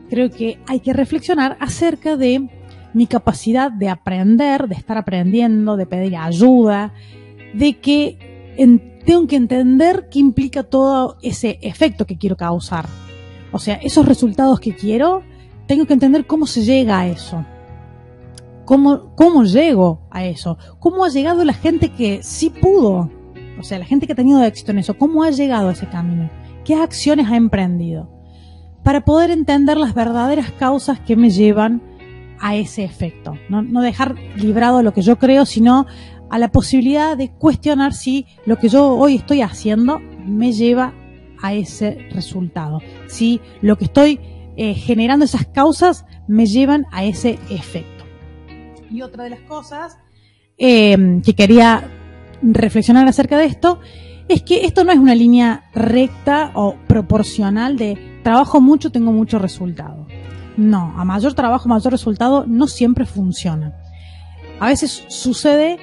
creo 0.09 0.29
que 0.29 0.59
hay 0.67 0.79
que 0.79 0.93
reflexionar 0.93 1.57
acerca 1.59 2.17
de 2.17 2.49
mi 2.93 3.07
capacidad 3.07 3.71
de 3.71 3.89
aprender, 3.89 4.67
de 4.67 4.75
estar 4.75 4.97
aprendiendo, 4.97 5.77
de 5.77 5.85
pedir 5.85 6.17
ayuda, 6.17 6.93
de 7.53 7.79
que 7.79 8.17
tengo 9.05 9.27
que 9.27 9.35
entender 9.35 10.09
qué 10.11 10.19
implica 10.19 10.63
todo 10.63 11.17
ese 11.21 11.57
efecto 11.61 12.05
que 12.05 12.17
quiero 12.17 12.35
causar. 12.35 12.85
O 13.51 13.59
sea, 13.59 13.75
esos 13.75 14.05
resultados 14.05 14.59
que 14.59 14.75
quiero, 14.75 15.23
tengo 15.67 15.85
que 15.85 15.93
entender 15.93 16.25
cómo 16.25 16.47
se 16.47 16.63
llega 16.63 16.99
a 16.99 17.07
eso. 17.07 17.45
¿Cómo, 18.65 19.15
¿Cómo 19.15 19.43
llego 19.43 20.01
a 20.09 20.25
eso? 20.25 20.57
¿Cómo 20.79 21.03
ha 21.03 21.09
llegado 21.09 21.43
la 21.43 21.53
gente 21.53 21.89
que 21.89 22.23
sí 22.23 22.49
pudo? 22.49 23.09
O 23.59 23.63
sea, 23.63 23.79
la 23.79 23.85
gente 23.85 24.07
que 24.07 24.13
ha 24.13 24.15
tenido 24.15 24.43
éxito 24.43 24.71
en 24.71 24.79
eso. 24.79 24.97
¿Cómo 24.97 25.23
ha 25.23 25.31
llegado 25.31 25.69
a 25.69 25.73
ese 25.73 25.87
camino? 25.87 26.29
¿Qué 26.63 26.75
acciones 26.75 27.27
ha 27.27 27.35
emprendido? 27.35 28.09
Para 28.83 29.01
poder 29.01 29.29
entender 29.29 29.77
las 29.77 29.93
verdaderas 29.93 30.51
causas 30.51 30.99
que 30.99 31.15
me 31.15 31.29
llevan 31.29 31.81
a 32.39 32.55
ese 32.55 32.83
efecto. 32.83 33.35
No, 33.49 33.61
no 33.61 33.81
dejar 33.81 34.15
librado 34.35 34.81
lo 34.81 34.93
que 34.93 35.01
yo 35.01 35.17
creo, 35.17 35.45
sino 35.45 35.85
a 36.29 36.39
la 36.39 36.51
posibilidad 36.51 37.17
de 37.17 37.29
cuestionar 37.29 37.93
si 37.93 38.25
lo 38.45 38.57
que 38.57 38.69
yo 38.69 38.95
hoy 38.95 39.15
estoy 39.15 39.41
haciendo 39.41 39.99
me 39.99 40.53
lleva 40.53 40.93
a 41.41 41.53
ese 41.53 42.07
resultado. 42.11 42.79
Si 43.07 43.41
lo 43.61 43.77
que 43.77 43.85
estoy 43.85 44.19
eh, 44.57 44.73
generando 44.73 45.25
esas 45.25 45.45
causas 45.47 46.05
me 46.27 46.45
llevan 46.45 46.85
a 46.91 47.03
ese 47.03 47.39
efecto. 47.49 48.03
Y 48.89 49.01
otra 49.01 49.23
de 49.23 49.31
las 49.31 49.41
cosas 49.41 49.97
eh, 50.57 51.21
que 51.23 51.33
quería 51.33 51.89
reflexionar 52.41 53.07
acerca 53.07 53.37
de 53.37 53.45
esto 53.45 53.79
es 54.27 54.43
que 54.43 54.65
esto 54.65 54.83
no 54.83 54.91
es 54.91 54.99
una 54.99 55.15
línea 55.15 55.63
recta 55.73 56.51
o 56.55 56.75
proporcional 56.87 57.77
de 57.77 58.19
trabajo 58.23 58.61
mucho, 58.61 58.91
tengo 58.91 59.11
mucho 59.11 59.39
resultado. 59.39 60.07
No, 60.57 60.93
a 60.97 61.05
mayor 61.05 61.33
trabajo, 61.33 61.69
mayor 61.69 61.91
resultado 61.91 62.45
no 62.47 62.67
siempre 62.67 63.05
funciona. 63.05 63.75
A 64.59 64.67
veces 64.67 65.05
sucede 65.07 65.77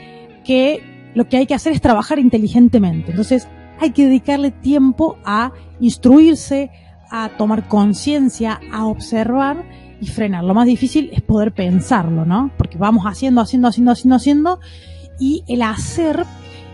que 0.44 0.82
lo 1.14 1.28
que 1.28 1.36
hay 1.36 1.46
que 1.46 1.54
hacer 1.54 1.72
es 1.72 1.80
trabajar 1.80 2.18
inteligentemente. 2.18 3.10
Entonces 3.10 3.48
hay 3.80 3.90
que 3.90 4.04
dedicarle 4.04 4.50
tiempo 4.50 5.18
a 5.24 5.52
instruirse, 5.80 6.70
a 7.10 7.30
tomar 7.36 7.68
conciencia, 7.68 8.60
a 8.72 8.86
observar 8.86 9.64
y 10.00 10.06
frenar. 10.06 10.44
Lo 10.44 10.54
más 10.54 10.66
difícil 10.66 11.10
es 11.12 11.22
poder 11.22 11.52
pensarlo, 11.52 12.24
¿no? 12.24 12.50
Porque 12.56 12.78
vamos 12.78 13.04
haciendo, 13.04 13.40
haciendo, 13.40 13.68
haciendo, 13.68 13.92
haciendo, 13.92 14.16
haciendo 14.16 14.60
y 15.18 15.44
el 15.48 15.62
hacer 15.62 16.24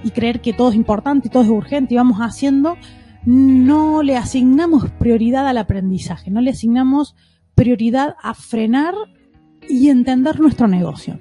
y 0.02 0.10
creer 0.10 0.40
que 0.40 0.52
todo 0.52 0.70
es 0.70 0.74
importante 0.74 1.28
y 1.28 1.30
todo 1.30 1.42
es 1.42 1.48
urgente 1.48 1.94
y 1.94 1.96
vamos 1.96 2.18
haciendo, 2.18 2.76
no 3.24 4.02
le 4.02 4.16
asignamos 4.16 4.90
prioridad 4.98 5.48
al 5.48 5.58
aprendizaje, 5.58 6.30
no 6.30 6.40
le 6.40 6.50
asignamos 6.50 7.16
prioridad 7.54 8.16
a 8.22 8.34
frenar 8.34 8.94
y 9.68 9.88
entender 9.88 10.40
nuestro 10.40 10.68
negocio 10.68 11.18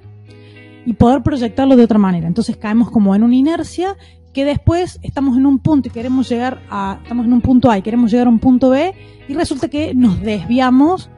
y 0.84 0.92
poder 0.94 1.22
proyectarlo 1.22 1.76
de 1.76 1.84
otra 1.84 1.98
manera. 1.98 2.26
Entonces 2.26 2.56
caemos 2.56 2.90
como 2.90 3.14
en 3.14 3.22
una 3.22 3.34
inercia 3.34 3.96
que 4.34 4.44
después 4.44 4.98
estamos 5.02 5.38
en 5.38 5.46
un 5.46 5.60
punto 5.60 5.88
y 5.88 5.90
queremos 5.90 6.28
llegar 6.28 6.60
a, 6.68 6.98
estamos 7.02 7.24
en 7.24 7.32
un 7.32 7.40
punto 7.40 7.70
A 7.70 7.78
y 7.78 7.82
queremos 7.82 8.10
llegar 8.10 8.26
a 8.26 8.30
un 8.30 8.40
punto 8.40 8.68
B 8.68 8.92
y 9.28 9.32
resulta 9.32 9.68
que 9.68 9.94
nos 9.94 10.20
desviamos 10.20 11.08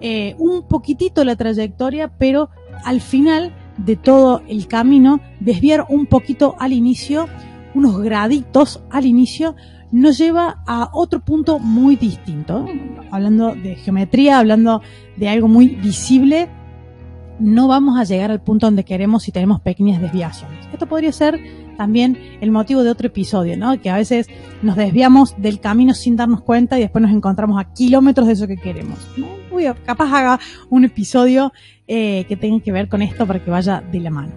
eh, 0.00 0.34
un 0.38 0.64
poquitito 0.64 1.24
la 1.24 1.36
trayectoria, 1.36 2.12
pero 2.18 2.50
al 2.84 3.00
final 3.00 3.54
de 3.78 3.96
todo 3.96 4.42
el 4.48 4.66
camino, 4.66 5.20
desviar 5.40 5.86
un 5.88 6.06
poquito 6.06 6.56
al 6.58 6.72
inicio, 6.72 7.28
unos 7.74 7.98
graditos 8.02 8.82
al 8.90 9.06
inicio, 9.06 9.54
nos 9.92 10.18
lleva 10.18 10.62
a 10.66 10.90
otro 10.92 11.20
punto 11.20 11.58
muy 11.58 11.96
distinto. 11.96 12.66
Hablando 13.10 13.54
de 13.54 13.76
geometría, 13.76 14.38
hablando 14.38 14.82
de 15.16 15.28
algo 15.28 15.46
muy 15.46 15.68
visible, 15.68 16.48
no 17.38 17.68
vamos 17.68 17.98
a 17.98 18.04
llegar 18.04 18.30
al 18.30 18.40
punto 18.40 18.66
donde 18.66 18.84
queremos 18.84 19.22
si 19.22 19.32
tenemos 19.32 19.60
pequeñas 19.60 20.00
desviaciones. 20.00 20.66
Esto 20.72 20.86
podría 20.86 21.12
ser 21.12 21.65
también 21.76 22.18
el 22.40 22.50
motivo 22.50 22.82
de 22.82 22.90
otro 22.90 23.08
episodio, 23.08 23.56
¿no? 23.56 23.80
Que 23.80 23.90
a 23.90 23.96
veces 23.96 24.28
nos 24.62 24.76
desviamos 24.76 25.34
del 25.40 25.60
camino 25.60 25.94
sin 25.94 26.16
darnos 26.16 26.40
cuenta 26.42 26.78
y 26.78 26.82
después 26.82 27.02
nos 27.02 27.12
encontramos 27.12 27.60
a 27.60 27.72
kilómetros 27.72 28.26
de 28.26 28.32
eso 28.34 28.46
que 28.46 28.56
queremos. 28.56 28.98
Capaz 29.84 30.12
haga 30.12 30.40
un 30.68 30.84
episodio 30.84 31.52
eh, 31.88 32.24
que 32.28 32.36
tenga 32.36 32.62
que 32.62 32.72
ver 32.72 32.88
con 32.88 33.02
esto 33.02 33.26
para 33.26 33.42
que 33.42 33.50
vaya 33.50 33.80
de 33.80 34.00
la 34.00 34.10
mano. 34.10 34.32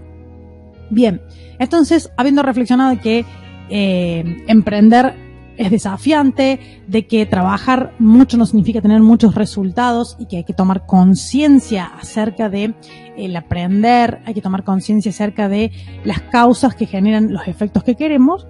Bien, 0.89 1.21
entonces, 1.59 2.09
habiendo 2.17 2.41
reflexionado 2.41 2.99
que 2.99 3.25
eh, 3.69 4.43
emprender 4.47 5.13
es 5.59 5.69
desafiante, 5.69 6.81
de 6.87 7.05
que 7.05 7.25
trabajar 7.25 7.93
mucho 7.99 8.37
no 8.37 8.45
significa 8.45 8.79
tener 8.81 9.01
muchos 9.01 9.35
resultados 9.35 10.15
y 10.17 10.25
que 10.25 10.37
hay 10.37 10.43
que 10.45 10.53
tomar 10.53 10.85
conciencia 10.85 11.83
acerca 11.85 12.49
de 12.49 12.73
el 13.17 13.35
aprender, 13.35 14.21
hay 14.25 14.33
que 14.33 14.41
tomar 14.41 14.63
conciencia 14.63 15.09
acerca 15.09 15.49
de 15.49 15.73
las 16.05 16.21
causas 16.21 16.75
que 16.75 16.85
generan 16.85 17.33
los 17.33 17.45
efectos 17.49 17.83
que 17.83 17.95
queremos. 17.95 18.47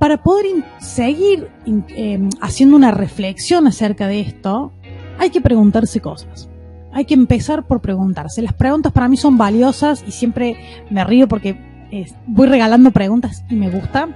Para 0.00 0.22
poder 0.22 0.46
seguir 0.80 1.48
em, 1.66 2.30
haciendo 2.40 2.74
una 2.74 2.90
reflexión 2.90 3.66
acerca 3.66 4.06
de 4.06 4.20
esto, 4.20 4.72
hay 5.18 5.28
que 5.28 5.42
preguntarse 5.42 6.00
cosas. 6.00 6.48
Hay 6.94 7.04
que 7.04 7.12
empezar 7.14 7.66
por 7.66 7.82
preguntarse. 7.82 8.40
Las 8.40 8.54
preguntas 8.54 8.92
para 8.92 9.08
mí 9.08 9.18
son 9.18 9.36
valiosas 9.36 10.02
y 10.08 10.12
siempre 10.12 10.56
me 10.88 11.04
río 11.04 11.28
porque 11.28 11.60
voy 12.26 12.48
regalando 12.48 12.90
preguntas 12.92 13.44
y 13.50 13.56
me 13.56 13.68
gusta 13.68 14.08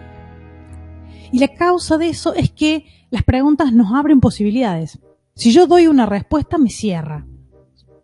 y 1.32 1.38
la 1.38 1.48
causa 1.48 1.98
de 1.98 2.08
eso 2.08 2.34
es 2.34 2.50
que 2.50 2.84
las 3.10 3.22
preguntas 3.22 3.72
nos 3.72 3.92
abren 3.92 4.20
posibilidades. 4.20 4.98
Si 5.34 5.52
yo 5.52 5.66
doy 5.66 5.86
una 5.86 6.06
respuesta, 6.06 6.58
me 6.58 6.70
cierra. 6.70 7.26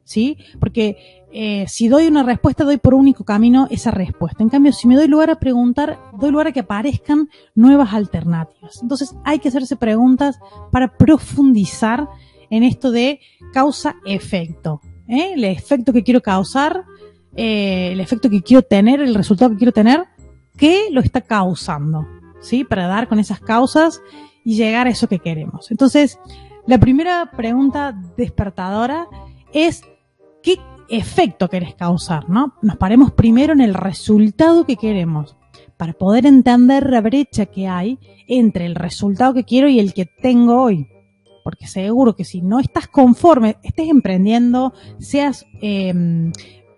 ¿Sí? 0.05 0.37
Porque 0.61 1.23
eh, 1.33 1.64
si 1.67 1.88
doy 1.88 2.07
una 2.07 2.23
respuesta, 2.23 2.64
doy 2.64 2.76
por 2.76 2.93
único 2.93 3.25
camino 3.25 3.67
esa 3.71 3.91
respuesta. 3.91 4.43
En 4.43 4.50
cambio, 4.50 4.73
si 4.73 4.87
me 4.87 4.97
doy 4.97 5.09
lugar 5.09 5.31
a 5.31 5.38
preguntar, 5.38 5.99
doy 6.19 6.31
lugar 6.31 6.49
a 6.49 6.52
que 6.52 6.61
aparezcan 6.61 7.31
nuevas 7.55 7.95
alternativas. 7.95 8.81
Entonces, 8.83 9.14
hay 9.25 9.38
que 9.38 9.49
hacerse 9.49 9.76
preguntas 9.76 10.38
para 10.71 10.97
profundizar 10.99 12.07
en 12.50 12.64
esto 12.64 12.91
de 12.91 13.21
causa-efecto. 13.55 14.83
¿eh? 15.09 15.33
El 15.35 15.45
efecto 15.45 15.95
que 15.95 16.02
quiero 16.02 16.21
causar, 16.21 16.85
eh, 17.35 17.91
el 17.93 18.00
efecto 18.00 18.29
que 18.29 18.43
quiero 18.43 18.62
tener, 18.62 19.00
el 19.00 19.14
resultado 19.14 19.52
que 19.52 19.57
quiero 19.57 19.73
tener, 19.73 20.05
¿qué 20.59 20.88
lo 20.91 21.00
está 21.00 21.23
causando? 21.23 22.07
¿Sí? 22.42 22.64
Para 22.64 22.87
dar 22.87 23.08
con 23.08 23.18
esas 23.18 23.40
causas 23.40 24.02
y 24.44 24.56
llegar 24.56 24.87
a 24.87 24.90
eso 24.90 25.08
que 25.08 25.18
queremos. 25.18 25.70
Entonces, 25.70 26.18
la 26.66 26.78
primera 26.78 27.30
pregunta 27.37 27.92
despertadora 28.16 29.06
es, 29.52 29.82
¿qué 30.42 30.56
efecto 30.88 31.49
querés 31.49 31.75
causar, 31.75 32.28
no? 32.28 32.54
Nos 32.62 32.76
paremos 32.76 33.12
primero 33.12 33.52
en 33.52 33.61
el 33.61 33.75
resultado 33.75 34.64
que 34.64 34.76
queremos 34.76 35.37
para 35.76 35.94
poder 35.94 36.26
entender 36.26 36.88
la 36.90 37.00
brecha 37.00 37.46
que 37.46 37.66
hay 37.66 37.99
entre 38.28 38.66
el 38.66 38.76
resultado 38.76 39.34
que 39.34 39.44
quiero 39.44 39.68
y 39.68 39.80
el 39.80 39.94
que 39.94 40.06
tengo 40.06 40.62
hoy. 40.62 40.87
Porque 41.42 41.66
seguro 41.66 42.14
que 42.14 42.25
si 42.25 42.40
no 42.40 42.61
estás 42.61 42.87
conforme, 42.87 43.56
estés 43.64 43.88
emprendiendo, 43.88 44.72
seas 45.00 45.44
em, 45.61 46.30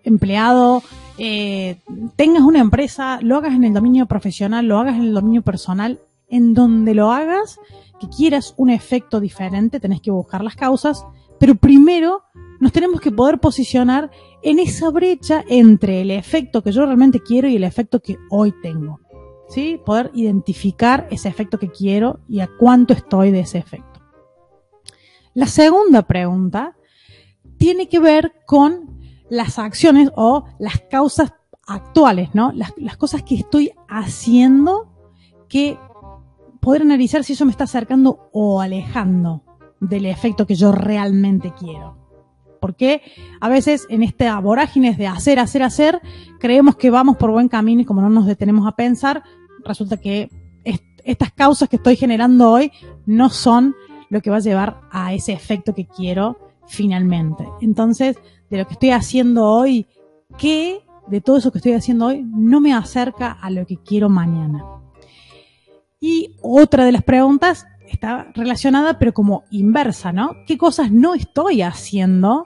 empleado, 0.05 0.83
eh, 1.17 1.79
tengas 2.15 2.43
una 2.43 2.59
empresa, 2.59 3.19
lo 3.21 3.37
hagas 3.37 3.53
en 3.53 3.63
el 3.63 3.73
dominio 3.73 4.05
profesional, 4.05 4.65
lo 4.67 4.77
hagas 4.77 4.95
en 4.95 5.03
el 5.03 5.13
dominio 5.13 5.41
personal, 5.41 5.99
en 6.29 6.53
donde 6.53 6.93
lo 6.93 7.11
hagas, 7.11 7.59
que 7.99 8.07
quieras 8.09 8.53
un 8.57 8.69
efecto 8.69 9.19
diferente, 9.19 9.79
tenés 9.79 10.01
que 10.01 10.11
buscar 10.11 10.43
las 10.43 10.55
causas, 10.55 11.05
pero 11.39 11.55
primero 11.55 12.23
nos 12.59 12.71
tenemos 12.71 13.01
que 13.01 13.11
poder 13.11 13.39
posicionar 13.39 14.11
en 14.41 14.59
esa 14.59 14.89
brecha 14.89 15.43
entre 15.47 16.01
el 16.01 16.11
efecto 16.11 16.61
que 16.61 16.71
yo 16.71 16.85
realmente 16.85 17.19
quiero 17.19 17.47
y 17.47 17.55
el 17.55 17.63
efecto 17.63 17.99
que 17.99 18.17
hoy 18.29 18.53
tengo. 18.61 18.99
¿Sí? 19.47 19.79
Poder 19.85 20.09
identificar 20.15 21.07
ese 21.11 21.29
efecto 21.29 21.59
que 21.59 21.69
quiero 21.69 22.19
y 22.27 22.39
a 22.39 22.49
cuánto 22.57 22.93
estoy 22.93 23.29
de 23.29 23.41
ese 23.41 23.59
efecto. 23.59 24.01
La 25.35 25.45
segunda 25.45 26.01
pregunta 26.01 26.75
tiene 27.57 27.87
que 27.87 27.99
ver 27.99 28.33
con 28.47 28.94
las 29.29 29.59
acciones 29.59 30.11
o 30.15 30.45
las 30.59 30.81
causas 30.89 31.33
actuales, 31.67 32.29
¿no? 32.33 32.51
Las, 32.53 32.97
cosas 32.97 33.23
que 33.23 33.35
estoy 33.35 33.71
haciendo 33.87 34.91
que 35.49 35.77
poder 36.59 36.83
analizar 36.83 37.23
si 37.23 37.33
eso 37.33 37.45
me 37.45 37.51
está 37.51 37.63
acercando 37.65 38.29
o 38.31 38.61
alejando 38.61 39.43
del 39.79 40.05
efecto 40.05 40.45
que 40.45 40.55
yo 40.55 40.71
realmente 40.71 41.53
quiero. 41.57 41.97
Porque 42.61 43.01
a 43.41 43.49
veces 43.49 43.85
en 43.89 44.01
esta 44.01 44.39
vorágine 44.39 44.95
de 44.95 45.07
hacer, 45.07 45.39
hacer, 45.39 45.63
hacer, 45.63 46.01
creemos 46.39 46.75
que 46.75 46.89
vamos 46.89 47.17
por 47.17 47.31
buen 47.31 47.47
camino 47.47 47.81
y 47.81 47.85
como 47.85 48.01
no 48.01 48.09
nos 48.09 48.25
detenemos 48.25 48.67
a 48.67 48.75
pensar, 48.75 49.23
resulta 49.63 49.97
que 49.97 50.29
estas 51.03 51.31
causas 51.31 51.69
que 51.69 51.75
estoy 51.75 51.95
generando 51.95 52.51
hoy 52.51 52.71
no 53.05 53.29
son 53.29 53.75
lo 54.09 54.21
que 54.21 54.31
va 54.31 54.37
a 54.37 54.41
llevar 54.41 54.81
a 54.91 55.13
ese 55.13 55.33
efecto 55.33 55.73
que 55.73 55.85
quiero 55.85 56.37
finalmente. 56.67 57.47
Entonces, 57.61 58.17
de 58.49 58.57
lo 58.57 58.67
que 58.67 58.73
estoy 58.73 58.91
haciendo 58.91 59.45
hoy, 59.45 59.87
qué 60.37 60.81
de 61.07 61.21
todo 61.21 61.37
eso 61.37 61.51
que 61.51 61.59
estoy 61.59 61.73
haciendo 61.73 62.07
hoy 62.07 62.23
no 62.23 62.59
me 62.61 62.73
acerca 62.73 63.31
a 63.31 63.49
lo 63.49 63.65
que 63.65 63.77
quiero 63.77 64.09
mañana. 64.09 64.63
Y 65.99 66.35
otra 66.41 66.85
de 66.85 66.91
las 66.91 67.03
preguntas 67.03 67.65
está 67.89 68.31
relacionada, 68.33 68.99
pero 68.99 69.13
como 69.13 69.43
inversa, 69.51 70.11
¿no? 70.11 70.35
¿Qué 70.45 70.57
cosas 70.57 70.91
no 70.91 71.15
estoy 71.15 71.61
haciendo 71.61 72.45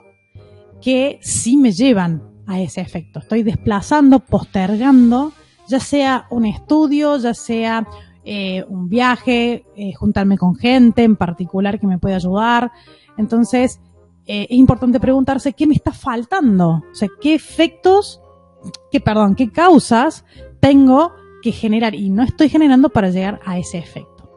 que 0.80 1.18
sí 1.22 1.56
me 1.56 1.72
llevan 1.72 2.22
a 2.46 2.60
ese 2.60 2.80
efecto? 2.80 3.20
Estoy 3.20 3.42
desplazando, 3.42 4.20
postergando, 4.20 5.32
ya 5.68 5.80
sea 5.80 6.26
un 6.30 6.46
estudio, 6.46 7.16
ya 7.18 7.34
sea 7.34 7.86
eh, 8.24 8.64
un 8.68 8.88
viaje, 8.88 9.64
eh, 9.76 9.92
juntarme 9.94 10.36
con 10.36 10.54
gente 10.54 11.02
en 11.02 11.16
particular 11.16 11.78
que 11.80 11.86
me 11.86 11.98
puede 11.98 12.14
ayudar. 12.14 12.70
Entonces, 13.16 13.80
eh, 14.32 14.46
es 14.48 14.58
importante 14.58 15.00
preguntarse 15.00 15.54
qué 15.54 15.66
me 15.66 15.74
está 15.74 15.90
faltando, 15.90 16.84
o 16.88 16.94
sea, 16.94 17.08
qué 17.20 17.34
efectos, 17.34 18.22
qué, 18.88 19.00
perdón, 19.00 19.34
qué 19.34 19.50
causas 19.50 20.24
tengo 20.60 21.10
que 21.42 21.50
generar 21.50 21.96
y 21.96 22.10
no 22.10 22.22
estoy 22.22 22.48
generando 22.48 22.90
para 22.90 23.10
llegar 23.10 23.40
a 23.44 23.58
ese 23.58 23.78
efecto. 23.78 24.30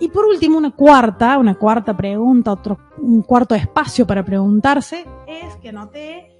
Y 0.00 0.08
por 0.08 0.26
último, 0.26 0.58
una 0.58 0.72
cuarta, 0.72 1.38
una 1.38 1.54
cuarta 1.54 1.96
pregunta, 1.96 2.52
otro, 2.52 2.78
un 2.98 3.22
cuarto 3.22 3.54
espacio 3.54 4.06
para 4.06 4.22
preguntarse 4.22 5.06
es 5.26 5.56
que 5.62 5.70
anoté 5.70 6.36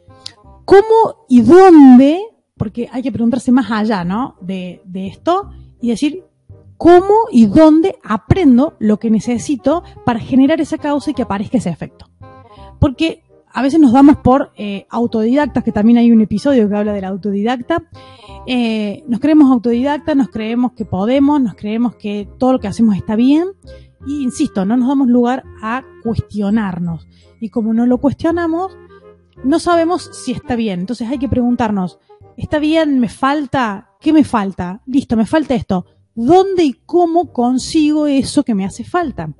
cómo 0.67 1.25
y 1.31 1.41
dónde, 1.41 2.21
porque 2.59 2.91
hay 2.93 3.03
que 3.03 3.11
preguntarse 3.11 3.51
más 3.53 3.71
allá, 3.71 4.05
¿no? 4.05 4.37
De, 4.43 4.83
de 4.85 5.07
esto 5.07 5.49
y 5.81 5.89
decir 5.89 6.25
cómo 6.77 7.25
y 7.33 7.47
dónde 7.47 7.97
aprendo 8.05 8.77
lo 8.81 8.99
que 8.99 9.11
necesito 9.11 9.83
para 10.05 10.21
generar 10.21 10.61
esa 10.61 10.77
causa 10.77 11.11
y 11.11 11.15
que 11.15 11.23
aparezca 11.23 11.57
ese 11.57 11.71
efecto 11.71 12.10
porque 12.81 13.23
a 13.53 13.63
veces 13.63 13.79
nos 13.79 13.93
damos 13.93 14.17
por 14.17 14.53
eh, 14.57 14.87
autodidactas, 14.91 15.63
que 15.65 15.73
también 15.73 15.99
hay 15.99 16.11
un 16.11 16.21
episodio 16.21 16.69
que 16.69 16.77
habla 16.77 16.93
del 16.93 17.05
autodidacta. 17.05 17.85
Eh, 18.47 19.05
nos 19.07 19.21
creemos 19.21 19.51
autodidactas, 19.51 20.17
nos 20.17 20.29
creemos 20.29 20.73
que 20.73 20.85
podemos, 20.85 21.41
nos 21.41 21.55
creemos 21.55 21.95
que 21.97 22.29
todo 22.39 22.53
lo 22.53 22.59
que 22.59 22.69
hacemos 22.69 22.97
está 22.97 23.17
bien. 23.17 23.49
Y 24.07 24.23
insisto, 24.23 24.65
no 24.65 24.77
nos 24.77 24.89
damos 24.89 25.09
lugar 25.09 25.45
a 25.63 25.85
cuestionarnos. 26.03 27.07
Y 27.41 27.51
como 27.51 27.75
no 27.75 27.87
lo 27.87 27.99
cuestionamos, 27.99 28.77
no 29.45 29.59
sabemos 29.59 30.11
si 30.13 30.33
está 30.33 30.57
bien. 30.57 30.81
Entonces 30.81 31.09
hay 31.09 31.19
que 31.19 31.29
preguntarnos, 31.29 31.99
¿está 32.37 32.59
bien? 32.59 32.99
¿Me 32.99 33.09
falta? 33.09 33.91
¿Qué 34.01 34.13
me 34.13 34.25
falta? 34.25 34.81
Listo, 34.87 35.17
me 35.17 35.27
falta 35.27 35.55
esto. 35.55 35.85
¿Dónde 36.15 36.65
y 36.65 36.73
cómo 36.87 37.33
consigo 37.33 38.07
eso 38.07 38.43
que 38.45 38.55
me 38.55 38.65
hace 38.65 38.85
falta? 38.85 39.31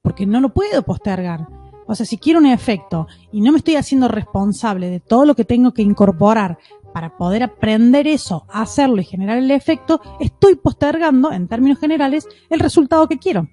Porque 0.00 0.26
no 0.26 0.40
lo 0.40 0.54
puedo 0.54 0.82
postergar 0.82 1.59
o 1.90 1.94
sea, 1.96 2.06
si 2.06 2.18
quiero 2.18 2.38
un 2.38 2.46
efecto 2.46 3.08
y 3.32 3.40
no 3.40 3.50
me 3.50 3.58
estoy 3.58 3.74
haciendo 3.74 4.06
responsable 4.06 4.88
de 4.88 5.00
todo 5.00 5.24
lo 5.24 5.34
que 5.34 5.44
tengo 5.44 5.74
que 5.74 5.82
incorporar 5.82 6.56
para 6.94 7.16
poder 7.16 7.42
aprender 7.42 8.06
eso, 8.06 8.46
hacerlo 8.48 9.00
y 9.00 9.04
generar 9.04 9.38
el 9.38 9.50
efecto, 9.50 10.00
estoy 10.20 10.54
postergando, 10.54 11.32
en 11.32 11.48
términos 11.48 11.80
generales, 11.80 12.28
el 12.48 12.60
resultado 12.60 13.08
que 13.08 13.18
quiero. 13.18 13.48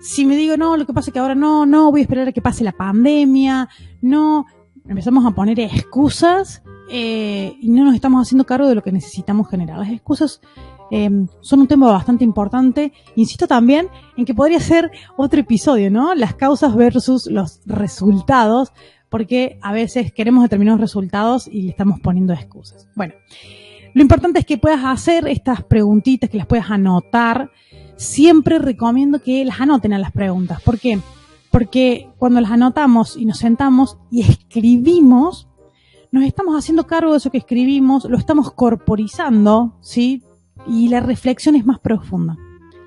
Si 0.00 0.26
me 0.26 0.36
digo, 0.36 0.56
no, 0.56 0.76
lo 0.76 0.84
que 0.84 0.92
pasa 0.92 1.10
es 1.10 1.14
que 1.14 1.20
ahora 1.20 1.36
no, 1.36 1.64
no, 1.64 1.92
voy 1.92 2.00
a 2.00 2.02
esperar 2.02 2.26
a 2.26 2.32
que 2.32 2.42
pase 2.42 2.64
la 2.64 2.72
pandemia, 2.72 3.68
no, 4.02 4.46
empezamos 4.88 5.24
a 5.24 5.30
poner 5.30 5.60
excusas 5.60 6.64
eh, 6.90 7.56
y 7.60 7.70
no 7.70 7.84
nos 7.84 7.94
estamos 7.94 8.26
haciendo 8.26 8.44
cargo 8.44 8.66
de 8.66 8.74
lo 8.74 8.82
que 8.82 8.90
necesitamos 8.90 9.48
generar. 9.48 9.78
Las 9.78 9.90
excusas 9.90 10.40
eh, 10.90 11.10
son 11.40 11.60
un 11.60 11.66
tema 11.66 11.90
bastante 11.90 12.24
importante. 12.24 12.92
Insisto 13.16 13.46
también 13.46 13.88
en 14.16 14.24
que 14.24 14.34
podría 14.34 14.60
ser 14.60 14.90
otro 15.16 15.40
episodio, 15.40 15.90
¿no? 15.90 16.14
Las 16.14 16.34
causas 16.34 16.74
versus 16.76 17.26
los 17.26 17.60
resultados, 17.66 18.72
porque 19.08 19.58
a 19.62 19.72
veces 19.72 20.12
queremos 20.12 20.42
determinados 20.42 20.80
resultados 20.80 21.48
y 21.48 21.62
le 21.62 21.70
estamos 21.70 22.00
poniendo 22.00 22.32
excusas. 22.32 22.88
Bueno, 22.94 23.14
lo 23.94 24.02
importante 24.02 24.40
es 24.40 24.46
que 24.46 24.58
puedas 24.58 24.84
hacer 24.84 25.26
estas 25.28 25.62
preguntitas, 25.64 26.28
que 26.28 26.36
las 26.38 26.46
puedas 26.46 26.70
anotar. 26.70 27.50
Siempre 27.96 28.58
recomiendo 28.58 29.22
que 29.22 29.44
las 29.44 29.60
anoten 29.60 29.94
a 29.94 29.98
las 29.98 30.12
preguntas. 30.12 30.60
¿Por 30.62 30.78
qué? 30.78 30.98
Porque 31.50 32.10
cuando 32.18 32.40
las 32.42 32.50
anotamos 32.50 33.16
y 33.16 33.24
nos 33.24 33.38
sentamos 33.38 33.96
y 34.10 34.20
escribimos, 34.20 35.48
nos 36.12 36.24
estamos 36.24 36.56
haciendo 36.58 36.86
cargo 36.86 37.12
de 37.12 37.18
eso 37.18 37.30
que 37.30 37.38
escribimos, 37.38 38.04
lo 38.04 38.18
estamos 38.18 38.52
corporizando, 38.52 39.78
¿sí? 39.80 40.22
Y 40.68 40.88
la 40.88 41.00
reflexión 41.00 41.54
es 41.54 41.64
más 41.64 41.78
profunda. 41.78 42.36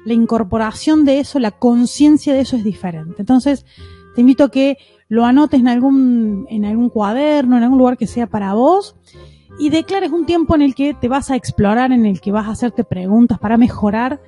La 0.06 0.14
incorporación 0.14 1.06
de 1.06 1.20
eso, 1.20 1.40
la 1.40 1.52
conciencia 1.52 2.34
de 2.34 2.42
eso 2.42 2.56
es 2.56 2.64
diferente. 2.64 3.16
Entonces, 3.20 3.66
te 4.16 4.22
invito 4.22 4.46
a 4.46 4.52
que 4.52 4.78
lo 5.08 5.26
anotes 5.26 5.60
en 5.60 5.68
algún, 5.68 6.46
en 6.50 6.66
algún 6.66 6.90
cuaderno, 6.90 7.58
en 7.58 7.64
algún 7.64 7.80
lugar 7.80 7.98
que 7.98 8.08
sea 8.08 8.28
para 8.28 8.54
vos 8.54 8.96
y 9.60 9.70
declares 9.70 10.12
un 10.12 10.26
tiempo 10.26 10.56
en 10.56 10.62
el 10.62 10.76
que 10.76 10.94
te 10.94 11.10
vas 11.10 11.32
a 11.32 11.36
explorar, 11.36 11.92
en 11.92 12.06
el 12.06 12.22
que 12.22 12.32
vas 12.32 12.48
a 12.48 12.52
hacerte 12.52 12.84
preguntas 12.84 13.40
para 13.40 13.58
mejorar 13.58 14.22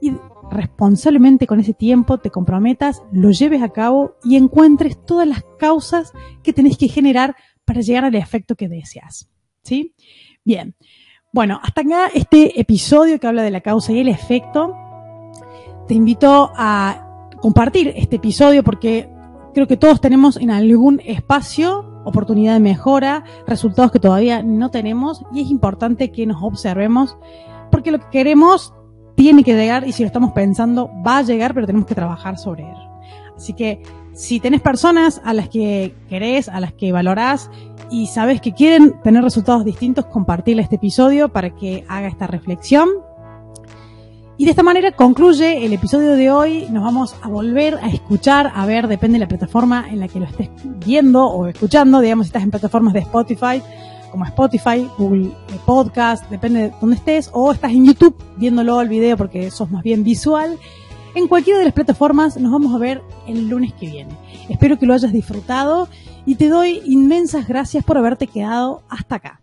y 0.00 0.12
responsablemente 0.50 1.46
con 1.46 1.60
ese 1.60 1.72
tiempo 1.72 2.18
te 2.18 2.30
comprometas, 2.30 3.02
lo 3.12 3.30
lleves 3.30 3.62
a 3.62 3.70
cabo 3.70 4.16
y 4.24 4.36
encuentres 4.36 5.02
todas 5.04 5.26
las 5.26 5.44
causas 5.58 6.12
que 6.42 6.52
tenés 6.52 6.76
que 6.76 6.88
generar 6.88 7.36
para 7.64 7.80
llegar 7.80 8.04
al 8.04 8.14
efecto 8.14 8.56
que 8.56 8.68
deseas. 8.68 9.30
¿Sí? 9.62 9.94
Bien. 10.44 10.74
Bueno, 11.34 11.58
hasta 11.62 11.80
acá 11.80 12.08
este 12.12 12.60
episodio 12.60 13.18
que 13.18 13.26
habla 13.26 13.42
de 13.42 13.50
la 13.50 13.62
causa 13.62 13.90
y 13.92 14.00
el 14.00 14.08
efecto. 14.08 14.76
Te 15.88 15.94
invito 15.94 16.52
a 16.54 17.30
compartir 17.40 17.90
este 17.96 18.16
episodio 18.16 18.62
porque 18.62 19.08
creo 19.54 19.66
que 19.66 19.78
todos 19.78 20.02
tenemos 20.02 20.36
en 20.36 20.50
algún 20.50 21.00
espacio 21.06 22.02
oportunidad 22.04 22.52
de 22.52 22.60
mejora, 22.60 23.24
resultados 23.46 23.92
que 23.92 23.98
todavía 23.98 24.42
no 24.42 24.70
tenemos 24.70 25.24
y 25.32 25.40
es 25.40 25.50
importante 25.50 26.12
que 26.12 26.26
nos 26.26 26.42
observemos 26.42 27.16
porque 27.70 27.92
lo 27.92 27.98
que 27.98 28.10
queremos 28.10 28.74
tiene 29.16 29.42
que 29.42 29.54
llegar 29.54 29.88
y 29.88 29.92
si 29.92 30.02
lo 30.02 30.08
estamos 30.08 30.32
pensando 30.32 30.90
va 31.06 31.18
a 31.18 31.22
llegar, 31.22 31.54
pero 31.54 31.66
tenemos 31.66 31.88
que 31.88 31.94
trabajar 31.94 32.36
sobre 32.36 32.64
él. 32.64 32.76
Así 33.34 33.54
que 33.54 33.82
si 34.14 34.40
tenés 34.40 34.60
personas 34.60 35.20
a 35.24 35.32
las 35.32 35.48
que 35.48 35.94
querés, 36.08 36.48
a 36.48 36.60
las 36.60 36.72
que 36.72 36.92
valorás 36.92 37.50
y 37.90 38.06
sabes 38.06 38.40
que 38.40 38.52
quieren 38.52 39.00
tener 39.02 39.22
resultados 39.22 39.64
distintos, 39.64 40.06
compartirle 40.06 40.62
este 40.62 40.76
episodio 40.76 41.30
para 41.30 41.54
que 41.54 41.84
haga 41.88 42.08
esta 42.08 42.26
reflexión. 42.26 42.88
Y 44.38 44.44
de 44.44 44.50
esta 44.50 44.62
manera 44.62 44.92
concluye 44.92 45.64
el 45.64 45.72
episodio 45.72 46.12
de 46.12 46.30
hoy. 46.30 46.66
Nos 46.70 46.82
vamos 46.82 47.14
a 47.22 47.28
volver 47.28 47.78
a 47.82 47.88
escuchar, 47.88 48.50
a 48.54 48.66
ver, 48.66 48.88
depende 48.88 49.16
de 49.16 49.20
la 49.20 49.28
plataforma 49.28 49.86
en 49.88 50.00
la 50.00 50.08
que 50.08 50.18
lo 50.18 50.26
estés 50.26 50.48
viendo 50.84 51.24
o 51.26 51.46
escuchando. 51.46 52.00
Digamos, 52.00 52.26
si 52.26 52.28
estás 52.30 52.42
en 52.42 52.50
plataformas 52.50 52.94
de 52.94 53.00
Spotify, 53.00 53.62
como 54.10 54.24
Spotify, 54.26 54.88
Google 54.98 55.30
Podcast, 55.64 56.28
depende 56.30 56.60
de 56.60 56.72
dónde 56.80 56.96
estés, 56.96 57.30
o 57.32 57.52
estás 57.52 57.72
en 57.72 57.86
YouTube 57.86 58.16
viéndolo 58.36 58.80
el 58.80 58.88
video 58.88 59.16
porque 59.16 59.50
sos 59.50 59.70
más 59.70 59.82
bien 59.82 60.02
visual. 60.02 60.58
En 61.14 61.28
cualquiera 61.28 61.58
de 61.58 61.66
las 61.66 61.74
plataformas 61.74 62.38
nos 62.38 62.50
vamos 62.50 62.74
a 62.74 62.78
ver 62.78 63.02
el 63.26 63.48
lunes 63.48 63.74
que 63.74 63.86
viene. 63.86 64.16
Espero 64.48 64.78
que 64.78 64.86
lo 64.86 64.94
hayas 64.94 65.12
disfrutado 65.12 65.88
y 66.24 66.36
te 66.36 66.48
doy 66.48 66.80
inmensas 66.86 67.46
gracias 67.46 67.84
por 67.84 67.98
haberte 67.98 68.26
quedado 68.26 68.82
hasta 68.88 69.16
acá. 69.16 69.41